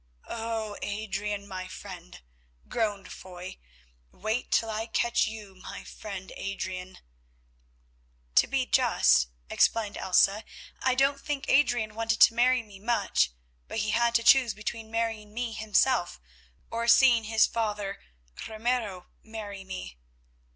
[0.27, 0.77] "Oh!
[0.81, 2.23] Adrian, my friend,"
[2.67, 3.59] groaned Foy,
[4.11, 6.97] "wait till I catch you, my friend Adrian."
[8.33, 10.43] "To be just," explained Elsa,
[10.81, 13.29] "I don't think Adrian wanted to marry me much,
[13.67, 16.19] but he had to choose between marrying me himself
[16.71, 17.99] or seeing his father
[18.47, 19.99] Ramiro marry me."